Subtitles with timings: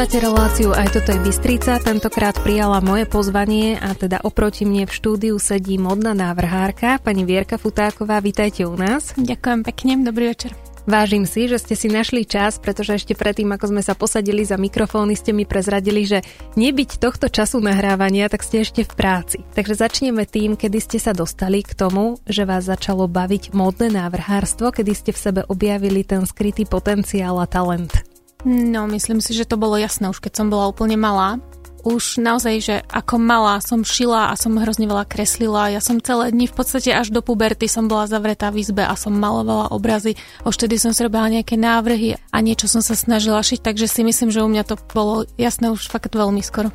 [0.00, 1.76] Počúvate reláciu Aj toto je Bystrica.
[1.76, 7.60] Tentokrát prijala moje pozvanie a teda oproti mne v štúdiu sedí modná návrhárka, pani Vierka
[7.60, 8.16] Futáková.
[8.24, 9.12] Vítajte u nás.
[9.20, 10.56] Ďakujem pekne, dobrý večer.
[10.88, 14.56] Vážim si, že ste si našli čas, pretože ešte predtým, ako sme sa posadili za
[14.56, 16.24] mikrofóny, ste mi prezradili, že
[16.56, 19.44] nebyť tohto času nahrávania, tak ste ešte v práci.
[19.52, 24.72] Takže začneme tým, kedy ste sa dostali k tomu, že vás začalo baviť modné návrhárstvo,
[24.72, 28.09] kedy ste v sebe objavili ten skrytý potenciál a talent.
[28.44, 31.36] No, myslím si, že to bolo jasné už keď som bola úplne malá.
[31.80, 35.72] Už naozaj, že ako malá som šila a som hrozne veľa kreslila.
[35.72, 38.92] Ja som celé dni v podstate až do puberty som bola zavretá v izbe a
[39.00, 40.12] som malovala obrazy.
[40.44, 44.04] Už vtedy som si robila nejaké návrhy a niečo som sa snažila šiť, takže si
[44.04, 46.68] myslím, že u mňa to bolo jasné už fakt veľmi skoro.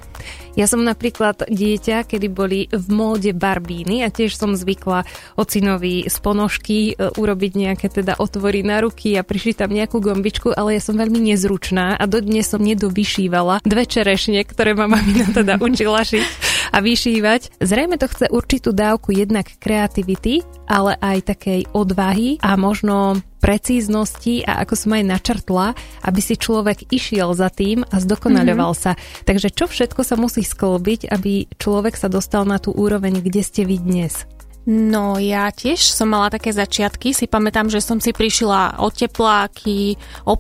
[0.56, 5.04] Ja som napríklad dieťa, kedy boli v móde barbíny a tiež som zvykla
[5.36, 10.56] ocinovi z ponožky e, urobiť nejaké teda otvory na ruky a prišli tam nejakú gombičku,
[10.56, 15.60] ale ja som veľmi nezručná a dodnes som nedovyšívala dve čerešne, ktoré ma mamina teda
[15.60, 16.26] učila šiť
[16.72, 17.60] a vyšívať.
[17.60, 24.66] Zrejme to chce určitú dávku jednak kreativity, ale aj takej odvahy a možno precíznosti a
[24.66, 28.96] ako som aj načrtla, aby si človek išiel za tým a zdokonaľoval mm-hmm.
[28.96, 29.24] sa.
[29.28, 33.62] Takže čo všetko sa musí sklbiť, aby človek sa dostal na tú úroveň, kde ste
[33.68, 34.26] vy dnes?
[34.66, 37.14] No ja tiež som mala také začiatky.
[37.14, 39.94] Si pamätám, že som si prišila o tepláky,
[40.26, 40.34] o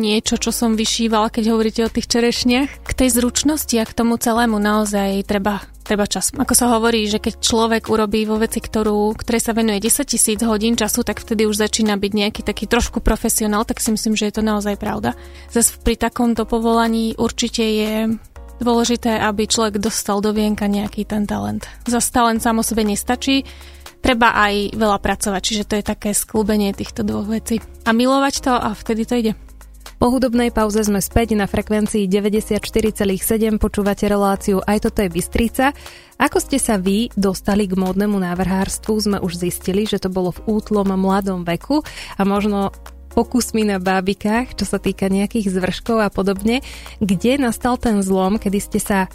[0.00, 2.88] niečo, čo som vyšívala, keď hovoríte o tých čerešniach.
[2.88, 6.34] K tej zručnosti a k tomu celému naozaj treba treba čas.
[6.34, 10.42] Ako sa hovorí, že keď človek urobí vo veci, ktorú, ktorej sa venuje 10 tisíc
[10.42, 14.26] hodín času, tak vtedy už začína byť nejaký taký trošku profesionál, tak si myslím, že
[14.26, 15.14] je to naozaj pravda.
[15.46, 18.18] Zas pri takomto povolaní určite je
[18.60, 21.68] dôležité, aby človek dostal do vienka nejaký ten talent.
[21.84, 23.44] Zas talent sám o sebe nestačí,
[24.00, 27.58] treba aj veľa pracovať, čiže to je také sklúbenie týchto dvoch vecí.
[27.84, 29.32] A milovať to a vtedy to ide.
[29.96, 35.72] Po hudobnej pauze sme späť na frekvencii 94,7, počúvate reláciu Aj toto je Bystrica.
[36.20, 40.60] Ako ste sa vy dostali k módnemu návrhárstvu, sme už zistili, že to bolo v
[40.60, 41.80] útlom mladom veku
[42.20, 42.76] a možno
[43.16, 46.60] pokusmi na bábikách, čo sa týka nejakých zvrškov a podobne.
[47.00, 49.08] Kde nastal ten zlom, kedy ste sa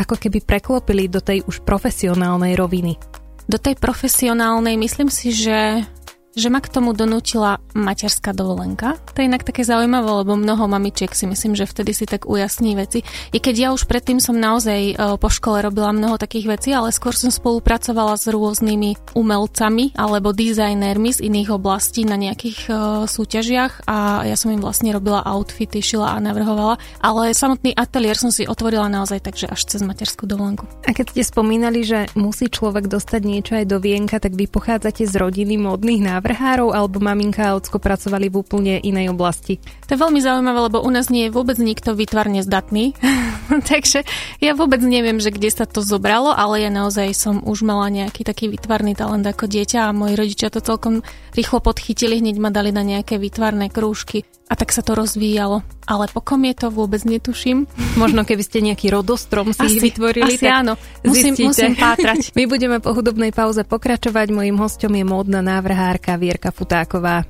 [0.00, 2.96] ako keby preklopili do tej už profesionálnej roviny?
[3.44, 5.84] Do tej profesionálnej myslím si, že
[6.34, 8.98] že ma k tomu donútila materská dovolenka.
[9.14, 12.74] To je inak také zaujímavé, lebo mnoho mamičiek si myslím, že vtedy si tak ujasní
[12.74, 13.06] veci.
[13.30, 16.90] I keď ja už predtým som naozaj e, po škole robila mnoho takých vecí, ale
[16.90, 23.86] skôr som spolupracovala s rôznymi umelcami alebo dizajnérmi z iných oblastí na nejakých uh, súťažiach
[23.86, 26.82] a ja som im vlastne robila outfity, šila a navrhovala.
[26.98, 30.66] Ale samotný ateliér som si otvorila naozaj takže až cez materskú dovolenku.
[30.82, 35.06] A keď ste spomínali, že musí človek dostať niečo aj do vienka, tak vy pochádzate
[35.06, 39.60] z rodiny módnych návrhov návrhárov alebo maminka a ocko pracovali v úplne inej oblasti?
[39.84, 42.96] To je veľmi zaujímavé, lebo u nás nie je vôbec nikto vytvarne zdatný.
[43.70, 44.08] Takže
[44.40, 48.24] ja vôbec neviem, že kde sa to zobralo, ale ja naozaj som už mala nejaký
[48.24, 51.04] taký vytvarný talent ako dieťa a moji rodičia to celkom
[51.36, 55.64] rýchlo podchytili, hneď ma dali na nejaké vytvarné krúžky a tak sa to rozvíjalo.
[55.84, 57.64] Ale po kom je to vôbec netuším.
[58.02, 60.72] Možno keby ste nejaký rodostrom si asi, vytvorili, asi tak áno.
[61.04, 62.30] Musím, musím pátrať.
[62.38, 64.32] My budeme po hudobnej pauze pokračovať.
[64.32, 67.24] Mojím hostom je módna návrhárka Vierka Futáková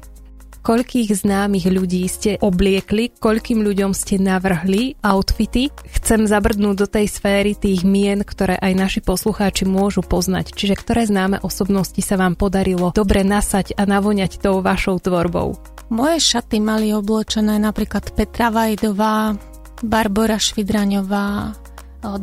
[0.65, 5.69] koľkých známych ľudí ste obliekli, koľkým ľuďom ste navrhli outfity.
[6.01, 10.57] Chcem zabrdnúť do tej sféry tých mien, ktoré aj naši poslucháči môžu poznať.
[10.57, 15.61] Čiže ktoré známe osobnosti sa vám podarilo dobre nasať a navoňať tou vašou tvorbou.
[15.93, 19.37] Moje šaty mali oblečené napríklad Petra Vajdová,
[19.85, 21.53] Barbara Švidraňová,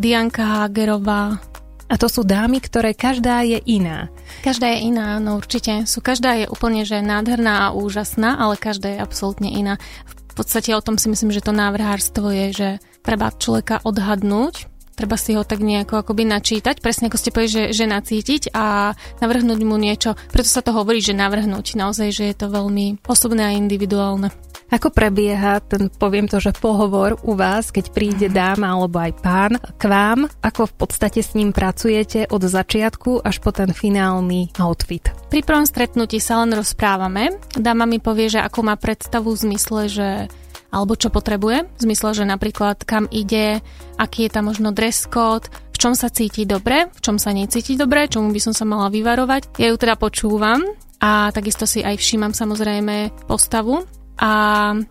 [0.01, 1.37] Dianka Hagerová,
[1.91, 4.07] a to sú dámy, ktoré každá je iná.
[4.47, 5.83] Každá je iná, no určite.
[5.83, 9.75] Sú, každá je úplne že nádherná a úžasná, ale každá je absolútne iná.
[10.07, 12.69] V podstate o tom si myslím, že to návrhárstvo je, že
[13.03, 14.70] treba človeka odhadnúť,
[15.01, 18.93] treba si ho tak nejako akoby načítať, presne ako ste povedali, že, že nacítiť a
[19.17, 20.13] navrhnúť mu niečo.
[20.29, 21.73] Preto sa to hovorí, že navrhnúť.
[21.73, 24.29] Naozaj, že je to veľmi osobné a individuálne.
[24.71, 28.35] Ako prebieha ten, poviem to, že pohovor u vás, keď príde mhm.
[28.37, 30.29] dáma alebo aj pán k vám?
[30.45, 35.09] Ako v podstate s ním pracujete od začiatku až po ten finálny outfit?
[35.33, 37.41] Pri prvom stretnutí sa len rozprávame.
[37.57, 40.07] Dáma mi povie, že ako má predstavu v zmysle, že
[40.71, 43.59] alebo čo potrebuje, v zmysle, že napríklad kam ide,
[43.99, 47.75] aký je tam možno dress code, v čom sa cíti dobre, v čom sa necíti
[47.75, 49.59] dobre, čomu by som sa mala vyvarovať.
[49.59, 50.63] Ja ju teda počúvam
[51.03, 53.83] a takisto si aj všímam samozrejme postavu
[54.21, 54.31] a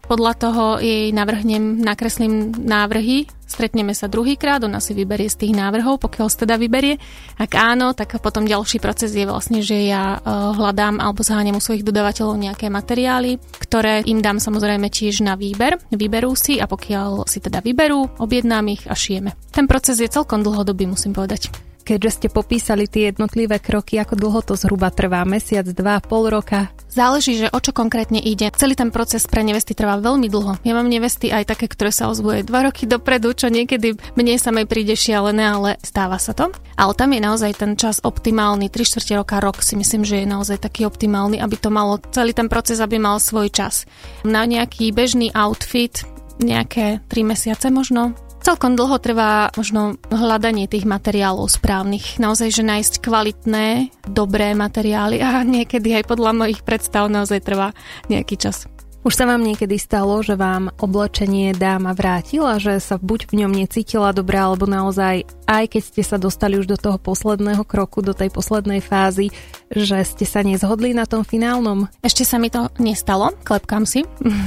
[0.05, 5.99] podľa toho jej navrhnem, nakreslím návrhy Stretneme sa druhýkrát, ona si vyberie z tých návrhov,
[5.99, 7.03] pokiaľ sa teda vyberie.
[7.35, 11.65] Ak áno, tak potom ďalší proces je vlastne, že ja uh, hľadám alebo zháňam u
[11.65, 15.83] svojich dodávateľov nejaké materiály, ktoré im dám samozrejme tiež na výber.
[15.91, 19.35] Vyberú si a pokiaľ si teda vyberú, objednám ich a šijeme.
[19.51, 24.41] Ten proces je celkom dlhodobý, musím povedať keďže ste popísali tie jednotlivé kroky, ako dlho
[24.47, 25.27] to zhruba trvá?
[25.27, 26.71] Mesiac, dva, pol roka?
[26.87, 28.47] Záleží, že o čo konkrétne ide.
[28.55, 30.63] Celý ten proces pre nevesty trvá veľmi dlho.
[30.63, 34.71] Ja mám nevesty aj také, ktoré sa ozvuje dva roky dopredu, čo niekedy mne samej
[34.71, 36.55] príde šialené, ale stáva sa to.
[36.79, 40.31] Ale tam je naozaj ten čas optimálny, 3 čtvrte roka, rok si myslím, že je
[40.31, 43.83] naozaj taký optimálny, aby to malo celý ten proces, aby mal svoj čas.
[44.23, 46.07] Na nejaký bežný outfit
[46.41, 48.17] nejaké 3 mesiace možno,
[48.51, 52.19] Celkom dlho trvá možno hľadanie tých materiálov správnych.
[52.19, 57.71] Naozaj, že nájsť kvalitné, dobré materiály a niekedy aj podľa mojich predstav naozaj trvá
[58.11, 58.67] nejaký čas.
[59.07, 63.53] Už sa vám niekedy stalo, že vám oblečenie dáma vrátila, že sa buď v ňom
[63.55, 68.19] necítila dobre, alebo naozaj, aj keď ste sa dostali už do toho posledného kroku, do
[68.19, 69.31] tej poslednej fázy,
[69.71, 71.87] že ste sa nezhodli na tom finálnom?
[72.03, 74.03] Ešte sa mi to nestalo, klepkám si,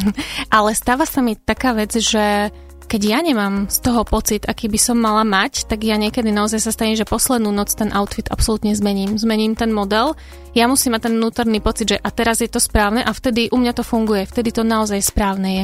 [0.53, 2.51] ale stáva sa mi taká vec, že
[2.93, 6.61] keď ja nemám z toho pocit, aký by som mala mať, tak ja niekedy naozaj
[6.61, 9.17] sa stane, že poslednú noc ten outfit absolútne zmením.
[9.17, 10.13] Zmením ten model,
[10.53, 13.57] ja musím mať ten vnútorný pocit, že a teraz je to správne a vtedy u
[13.57, 15.63] mňa to funguje, vtedy to naozaj správne je.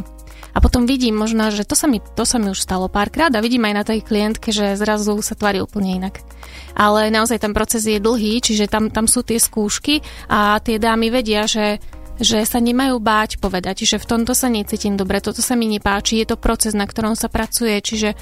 [0.49, 3.45] A potom vidím možno, že to sa mi, to sa mi už stalo párkrát a
[3.45, 6.25] vidím aj na tej klientke, že zrazu sa tvári úplne inak.
[6.73, 11.13] Ale naozaj ten proces je dlhý, čiže tam, tam sú tie skúšky a tie dámy
[11.13, 11.77] vedia, že
[12.19, 16.19] že sa nemajú báť povedať, že v tomto sa necítim dobre, toto sa mi nepáči,
[16.19, 18.13] je to proces, na ktorom sa pracuje, čiže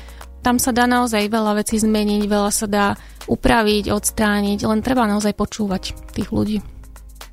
[0.46, 2.88] tam sa dá naozaj veľa vecí zmeniť, veľa sa dá
[3.26, 6.77] upraviť, odstrániť, len treba naozaj počúvať tých ľudí.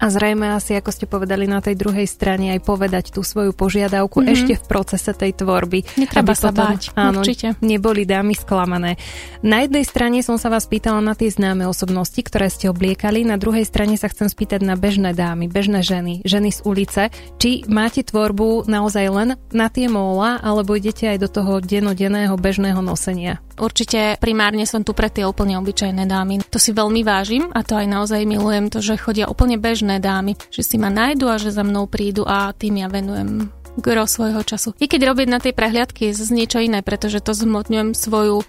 [0.05, 4.21] A zrejme asi, ako ste povedali na tej druhej strane, aj povedať tú svoju požiadavku
[4.21, 4.35] mm-hmm.
[4.37, 5.81] ešte v procese tej tvorby.
[5.97, 7.57] Netreba sa potom, báť, áno, určite.
[7.65, 9.01] neboli dámy sklamané.
[9.41, 13.41] Na jednej strane som sa vás pýtala na tie známe osobnosti, ktoré ste obliekali, na
[13.41, 17.03] druhej strane sa chcem spýtať na bežné dámy, bežné ženy, ženy z ulice.
[17.41, 22.85] Či máte tvorbu naozaj len na tie móla, alebo idete aj do toho denodenného bežného
[22.85, 23.41] nosenia?
[23.55, 26.43] Určite primárne som tu pre tie úplne obyčajné dámy.
[26.51, 30.39] To si veľmi vážim a to aj naozaj milujem, to, že chodia úplne bežné dámy,
[30.51, 34.47] že si ma nájdu a že za mnou prídu a tým ja venujem gro svojho
[34.47, 34.75] času.
[34.79, 38.47] I keď robiť na tej prehliadky je niečo iné, pretože to zmotňujem svoju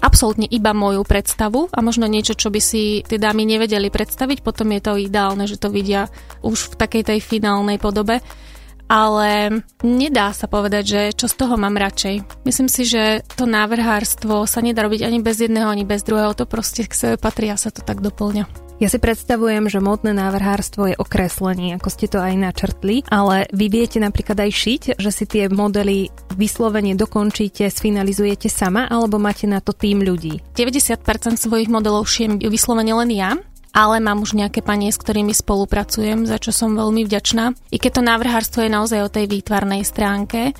[0.00, 4.72] absolútne iba moju predstavu a možno niečo, čo by si tie dámy nevedeli predstaviť, potom
[4.72, 6.08] je to ideálne, že to vidia
[6.44, 8.24] už v takej tej finálnej podobe
[8.84, 12.44] ale nedá sa povedať, že čo z toho mám radšej.
[12.44, 16.44] Myslím si, že to návrhárstvo sa nedá robiť ani bez jedného, ani bez druhého, to
[16.44, 18.63] proste k sebe patrí a sa to tak doplňa.
[18.82, 23.70] Ja si predstavujem, že modné návrhárstvo je okreslenie, ako ste to aj načrtli, ale vy
[23.70, 29.62] viete napríklad aj šiť, že si tie modely vyslovene dokončíte, sfinalizujete sama, alebo máte na
[29.62, 30.42] to tým ľudí?
[30.58, 30.98] 90%
[31.38, 33.38] svojich modelov šijem vyslovene len ja,
[33.70, 37.54] ale mám už nejaké panie, s ktorými spolupracujem, za čo som veľmi vďačná.
[37.70, 40.50] I keď to návrhárstvo je naozaj o tej výtvarnej stránke,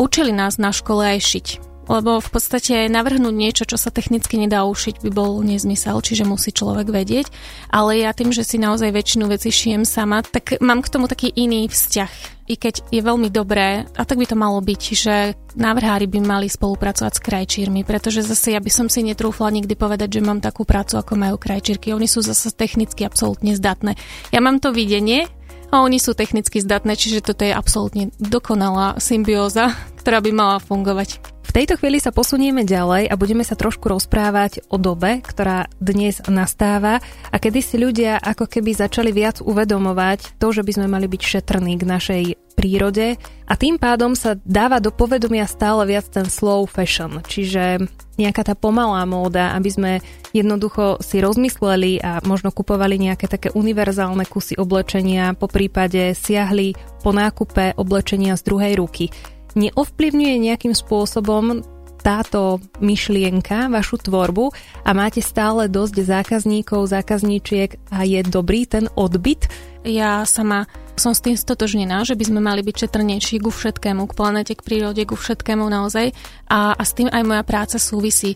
[0.00, 4.68] učili nás na škole aj šiť lebo v podstate navrhnúť niečo, čo sa technicky nedá
[4.68, 7.32] ušiť, by bol nezmysel, čiže musí človek vedieť.
[7.72, 11.32] Ale ja tým, že si naozaj väčšinu vecí šijem sama, tak mám k tomu taký
[11.32, 12.38] iný vzťah.
[12.48, 16.48] I keď je veľmi dobré, a tak by to malo byť, že návrhári by mali
[16.48, 20.64] spolupracovať s krajčírmi, pretože zase ja by som si netrúfla nikdy povedať, že mám takú
[20.64, 21.92] prácu, ako majú krajčírky.
[21.92, 24.00] Oni sú zase technicky absolútne zdatné.
[24.32, 25.28] Ja mám to videnie,
[25.68, 29.76] a oni sú technicky zdatné, čiže toto je absolútne dokonalá symbióza,
[30.08, 31.20] ktorá by mala fungovať.
[31.44, 36.24] V tejto chvíli sa posunieme ďalej a budeme sa trošku rozprávať o dobe, ktorá dnes
[36.24, 37.04] nastáva.
[37.28, 41.20] A kedy si ľudia ako keby začali viac uvedomovať to, že by sme mali byť
[41.20, 42.22] šetrní k našej
[42.56, 43.20] prírode.
[43.20, 47.84] A tým pádom sa dáva do povedomia stále viac ten slow fashion, čiže
[48.16, 49.92] nejaká tá pomalá móda, aby sme
[50.32, 56.72] jednoducho si rozmysleli a možno kupovali nejaké také univerzálne kusy oblečenia, po prípade siahli
[57.04, 59.12] po nákupe oblečenia z druhej ruky
[59.56, 61.64] neovplyvňuje nejakým spôsobom
[61.98, 64.54] táto myšlienka vašu tvorbu
[64.86, 69.50] a máte stále dosť zákazníkov, zákazníčiek a je dobrý ten odbyt?
[69.82, 74.16] Ja sama som s tým stotožnená, že by sme mali byť četrnejší ku všetkému, k
[74.16, 76.10] planete, k prírode, ku všetkému naozaj
[76.50, 78.34] a, a s tým aj moja práca súvisí.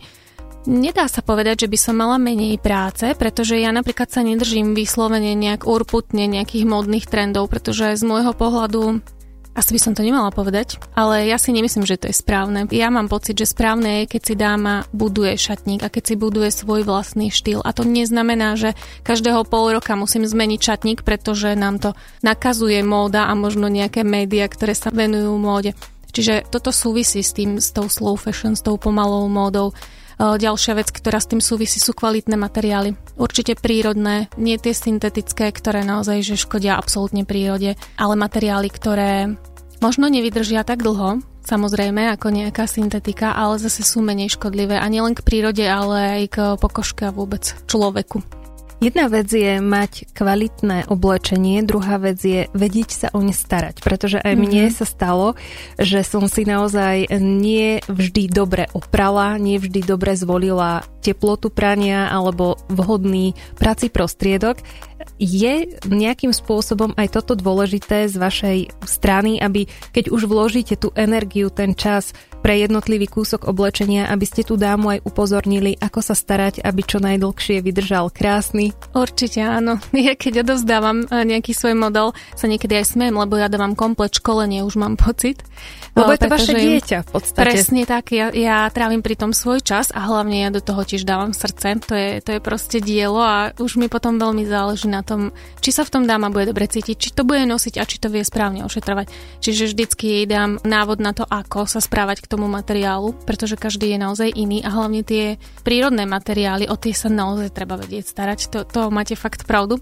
[0.63, 5.35] Nedá sa povedať, že by som mala menej práce, pretože ja napríklad sa nedržím vyslovene
[5.35, 9.03] nejak urputne nejakých modných trendov, pretože z môjho pohľadu
[9.53, 12.65] asi by som to nemala povedať, ale ja si nemyslím, že to je správne.
[12.73, 16.49] Ja mám pocit, že správne je, keď si dáma buduje šatník a keď si buduje
[16.49, 17.61] svoj vlastný štýl.
[17.61, 18.73] A to neznamená, že
[19.05, 21.91] každého pol roka musím zmeniť šatník, pretože nám to
[22.25, 25.77] nakazuje móda a možno nejaké médiá, ktoré sa venujú móde.
[26.13, 29.73] Čiže toto súvisí s tým, s tou slow fashion, s tou pomalou módou.
[30.23, 32.95] Ďalšia vec, ktorá s tým súvisí, sú kvalitné materiály.
[33.19, 39.35] Určite prírodné, nie tie syntetické, ktoré naozaj že škodia absolútne prírode, ale materiály, ktoré
[39.83, 45.19] možno nevydržia tak dlho, samozrejme, ako nejaká syntetika, ale zase sú menej škodlivé a nielen
[45.19, 48.23] k prírode, ale aj k pokožke a vôbec človeku.
[48.83, 54.19] Jedna vec je mať kvalitné oblečenie, druhá vec je vedieť sa o ne starať, pretože
[54.19, 54.43] aj mm-hmm.
[54.43, 55.39] mne sa stalo,
[55.79, 62.55] že som si naozaj nie vždy dobre oprala, nie vždy dobre zvolila teplotu prania alebo
[62.71, 64.63] vhodný prací prostriedok.
[65.19, 71.51] Je nejakým spôsobom aj toto dôležité z vašej strany, aby keď už vložíte tú energiu,
[71.51, 76.59] ten čas pre jednotlivý kúsok oblečenia, aby ste tú dámu aj upozornili, ako sa starať,
[76.67, 78.75] aby čo najdlhšie vydržal krásny?
[78.93, 79.79] Určite áno.
[80.03, 84.19] Ja keď odovzdávam eh, nejaký svoj model, sa niekedy aj smiem, lebo ja dávam komplet
[84.19, 85.47] školenie, už mám pocit.
[85.95, 87.45] Lebo je to vaše dieťa v podstate.
[87.47, 91.09] Presne tak, ja, ja trávim pri tom svoj čas a hlavne ja do toho tiež
[91.09, 91.81] dávam srdce.
[91.89, 95.33] To je, to je proste dielo a už mi potom veľmi záleží na tom,
[95.65, 98.13] či sa v tom dáma bude dobre cítiť, či to bude nosiť a či to
[98.13, 99.09] vie správne ošetrovať.
[99.41, 103.97] Čiže vždycky jej dám návod na to, ako sa správať k tomu materiálu, pretože každý
[103.97, 108.39] je naozaj iný a hlavne tie prírodné materiály, o tie sa naozaj treba vedieť starať.
[108.53, 109.81] To, to máte fakt pravdu.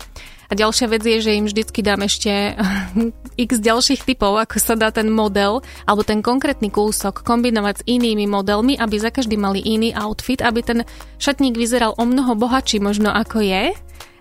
[0.50, 2.59] A ďalšia vec je, že im vždycky dám ešte
[3.47, 8.26] x ďalších typov, ako sa dá ten model alebo ten konkrétny kúsok kombinovať s inými
[8.26, 10.78] modelmi, aby za každý mali iný outfit, aby ten
[11.23, 13.71] šatník vyzeral o mnoho bohatší možno ako je,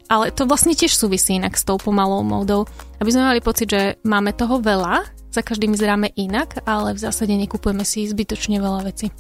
[0.09, 2.69] ale to vlastne tiež súvisí inak s tou pomalou módou.
[3.01, 7.29] Aby sme mali pocit, že máme toho veľa, za každým vyzeráme inak, ale v zásade
[7.37, 9.13] nekupujeme si zbytočne veľa veci.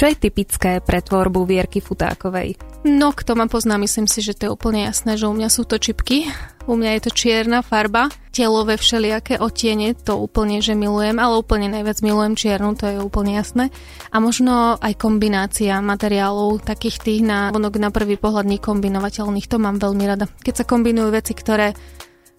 [0.00, 2.56] Čo je typické pre tvorbu Vierky Futákovej?
[2.88, 5.68] No, kto ma pozná, myslím si, že to je úplne jasné, že u mňa sú
[5.68, 6.24] to čipky,
[6.64, 11.68] u mňa je to čierna farba, telové všelijaké otiene, to úplne, že milujem, ale úplne
[11.68, 13.68] najviac milujem čiernu, to je úplne jasné.
[14.08, 19.76] A možno aj kombinácia materiálov, takých tých na vonok na prvý pohľad nekombinovateľných, to mám
[19.76, 20.32] veľmi rada.
[20.40, 21.76] Keď sa kombinujú veci, ktoré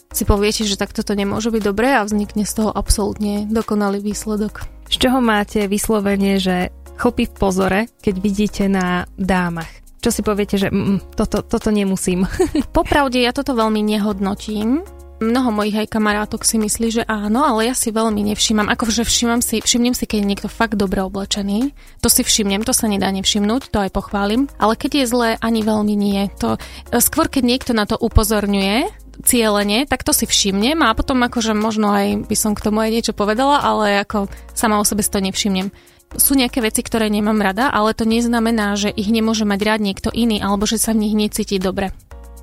[0.09, 4.65] si poviete, že takto to nemôže byť dobré a vznikne z toho absolútne dokonalý výsledok.
[4.91, 9.81] Z čoho máte vyslovene, že chlpy v pozore, keď vidíte na dámach?
[10.01, 12.29] Čo si poviete, že mm, toto, toto nemusím?
[12.77, 14.85] Popravde ja toto veľmi nehodnotím.
[15.21, 18.65] Mnoho mojich aj kamarátok si myslí, že áno, ale ja si veľmi nevšímam.
[18.73, 21.77] Akože všímam si, všimnem si, keď je niekto fakt dobre oblečený.
[22.01, 24.49] To si všimnem, to sa nedá nevšimnúť, to aj pochválim.
[24.57, 26.25] Ale keď je zlé, ani veľmi nie.
[26.41, 26.57] To,
[26.97, 28.89] skôr, keď niekto na to upozorňuje,
[29.21, 32.89] cieľene, tak to si všimnem a potom akože možno aj by som k tomu aj
[32.89, 34.25] niečo povedala, ale ako
[34.57, 35.69] sama o sebe si to nevšimnem
[36.17, 40.09] sú nejaké veci, ktoré nemám rada, ale to neznamená, že ich nemôže mať rád niekto
[40.11, 41.95] iný alebo že sa v nich necíti dobre.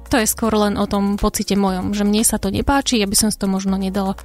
[0.09, 3.17] To je skôr len o tom pocite mojom, že mne sa to nepáči, ja by
[3.17, 4.17] som si to možno nedala.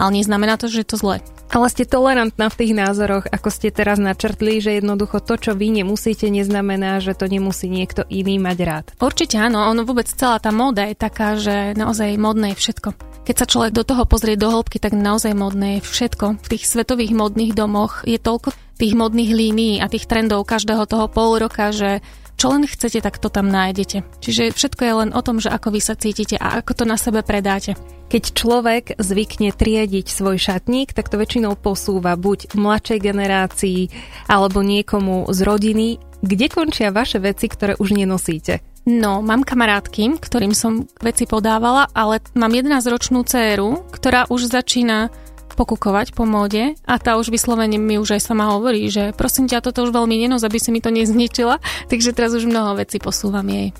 [0.00, 1.16] Ale neznamená to, že je to zle.
[1.52, 5.82] Ale ste tolerantná v tých názoroch, ako ste teraz načrtli, že jednoducho to, čo vy
[5.82, 8.86] nemusíte, neznamená, že to nemusí niekto iný mať rád.
[8.96, 12.88] Určite áno, ono vôbec celá tá móda je taká, že naozaj modné je všetko.
[13.28, 16.40] Keď sa človek do toho pozrie do hĺbky, tak naozaj modné je všetko.
[16.40, 21.06] V tých svetových modných domoch je toľko tých modných línií a tých trendov každého toho
[21.12, 22.00] pol roka, že
[22.40, 24.00] čo len chcete, tak to tam nájdete.
[24.24, 26.96] Čiže všetko je len o tom, že ako vy sa cítite a ako to na
[26.96, 27.76] sebe predáte.
[28.08, 33.80] Keď človek zvykne triediť svoj šatník, tak to väčšinou posúva buď mladšej generácii
[34.24, 35.88] alebo niekomu z rodiny.
[36.24, 38.64] Kde končia vaše veci, ktoré už nenosíte?
[38.88, 45.12] No, mám kamarátky, ktorým som veci podávala, ale mám 11-ročnú dceru, ktorá už začína
[45.54, 49.64] pokukovať po móde a tá už vyslovene mi už aj sama hovorí, že prosím ťa,
[49.64, 51.58] toto už veľmi nenos, aby si mi to nezničila,
[51.90, 53.72] takže teraz už mnoho vecí posúvam jej.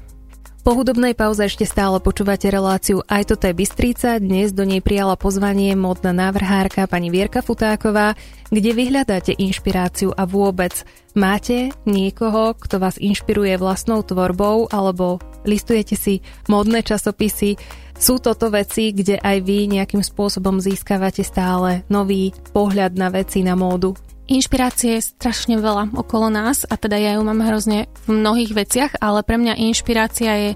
[0.61, 4.21] Po hudobnej pauze ešte stále počúvate reláciu Aj toto je Bystrica.
[4.21, 8.13] Dnes do nej prijala pozvanie modná návrhárka pani Vierka Futáková,
[8.53, 10.85] kde vyhľadáte inšpiráciu a vôbec
[11.17, 15.17] máte niekoho, kto vás inšpiruje vlastnou tvorbou alebo
[15.49, 17.57] listujete si modné časopisy,
[18.01, 23.53] sú toto veci, kde aj vy nejakým spôsobom získavate stále nový pohľad na veci, na
[23.53, 23.93] módu?
[24.25, 28.93] Inšpirácie je strašne veľa okolo nás a teda ja ju mám hrozne v mnohých veciach,
[29.05, 30.51] ale pre mňa inšpirácia je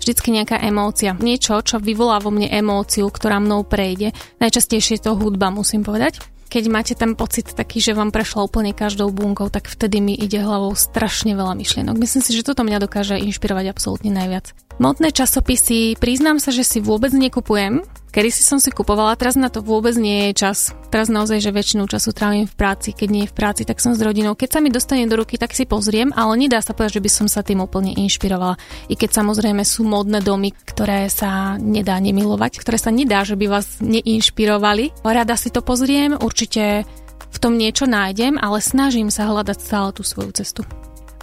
[0.00, 1.14] vždycky nejaká emócia.
[1.14, 4.16] Niečo, čo vyvolá vo mne emóciu, ktorá mnou prejde.
[4.42, 8.72] Najčastejšie je to hudba, musím povedať keď máte ten pocit taký, že vám prešlo úplne
[8.72, 12.00] každou bunkou, tak vtedy mi ide hlavou strašne veľa myšlienok.
[12.00, 14.56] Myslím si, že toto mňa dokáže inšpirovať absolútne najviac.
[14.80, 17.84] Modné časopisy, priznám sa, že si vôbec nekupujem.
[18.08, 20.72] Kedy si som si kupovala, teraz na to vôbec nie je čas.
[20.88, 22.96] Teraz naozaj, že väčšinu času trávim v práci.
[22.96, 24.32] Keď nie je v práci, tak som s rodinou.
[24.32, 27.10] Keď sa mi dostane do ruky, tak si pozriem, ale nedá sa povedať, že by
[27.12, 28.56] som sa tým úplne inšpirovala.
[28.88, 33.46] I keď samozrejme sú modné domy, ktoré sa nedá nemilovať, ktoré sa nedá, že by
[33.52, 35.04] vás neinšpirovali.
[35.04, 36.88] Rada si to pozriem, určite
[37.28, 40.64] v tom niečo nájdem, ale snažím sa hľadať stále tú svoju cestu.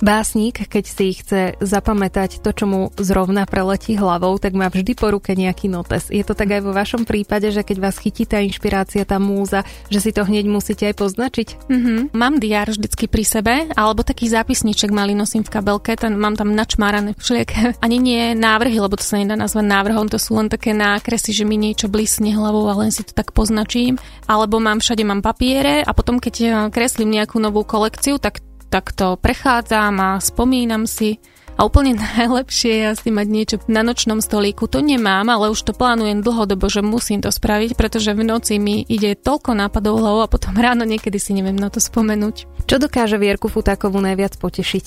[0.03, 5.07] Básnik, keď si chce zapamätať to, čo mu zrovna preletí hlavou, tak má vždy po
[5.07, 6.11] ruke nejaký notes.
[6.11, 9.63] Je to tak aj vo vašom prípade, že keď vás chytí tá inšpirácia, tá múza,
[9.87, 11.47] že si to hneď musíte aj poznačiť?
[11.71, 11.99] Mm-hmm.
[12.11, 16.51] Mám diár vždycky pri sebe, alebo taký zápisníček malý nosím v kabelke, ten mám tam
[16.51, 17.75] načmárané všelijaké.
[17.85, 21.47] Ani nie návrhy, lebo to sa nedá nazvať návrhom, to sú len také nákresy, že
[21.47, 23.95] mi niečo blísne hlavou a len si to tak poznačím.
[24.27, 29.93] Alebo mám všade mám papiere a potom keď kreslím nejakú novú kolekciu, tak takto prechádzam
[29.99, 31.17] a spomínam si.
[31.55, 34.67] A úplne najlepšie je asi mať niečo na nočnom stolíku.
[34.67, 38.83] To nemám, ale už to plánujem dlhodobo, že musím to spraviť, pretože v noci mi
[38.83, 42.67] ide toľko nápadov hlavou a potom ráno niekedy si neviem na to spomenúť.
[42.67, 44.85] Čo dokáže Vierku Futákovú najviac potešiť?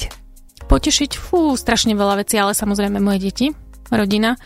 [0.68, 3.46] Potešiť, fú, strašne veľa vecí, ale samozrejme moje deti,
[3.88, 4.36] rodina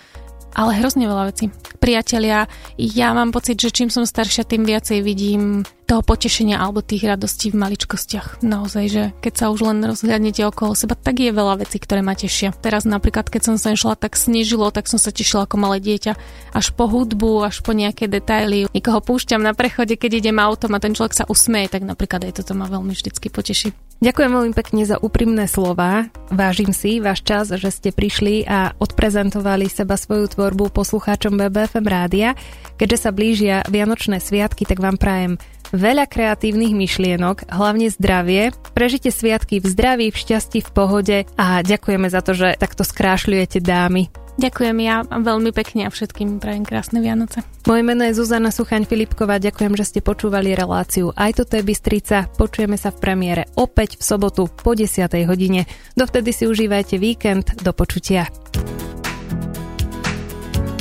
[0.53, 1.49] ale hrozne veľa vecí.
[1.83, 2.47] Priatelia,
[2.79, 7.51] ja mám pocit, že čím som staršia, tým viacej vidím toho potešenia alebo tých radostí
[7.51, 8.39] v maličkostiach.
[8.39, 12.15] Naozaj, že keď sa už len rozhľadnete okolo seba, tak je veľa vecí, ktoré ma
[12.15, 12.55] tešia.
[12.55, 16.15] Teraz napríklad, keď som sem šla, tak snežilo, tak som sa tešila ako malé dieťa.
[16.55, 18.71] Až po hudbu, až po nejaké detaily.
[18.71, 22.47] Nikoho púšťam na prechode, keď idem autom a ten človek sa usmeje, tak napríklad aj
[22.47, 23.92] toto ma veľmi vždycky poteší.
[24.03, 26.11] Ďakujem veľmi pekne za úprimné slova.
[26.27, 32.35] Vážim si váš čas, že ste prišli a odprezentovali seba svoju tvorbu poslucháčom BBFM rádia.
[32.83, 35.39] Keďže sa blížia Vianočné sviatky, tak vám prajem
[35.73, 38.53] veľa kreatívnych myšlienok, hlavne zdravie.
[38.77, 43.59] Prežite sviatky v zdraví, v šťastí, v pohode a ďakujeme za to, že takto skrášľujete
[43.65, 44.13] dámy.
[44.33, 47.45] Ďakujem ja veľmi pekne a všetkým prajem krásne Vianoce.
[47.69, 52.33] Moje meno je Zuzana Suchaň Filipková, ďakujem, že ste počúvali reláciu Aj toto je Bystrica.
[52.33, 55.05] Počujeme sa v premiére opäť v sobotu po 10.
[55.29, 55.69] hodine.
[55.93, 58.33] Dovtedy si užívajte víkend, do počutia.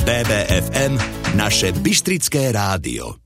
[0.02, 0.98] BBFM,
[1.36, 3.21] naše Bystrické rádio.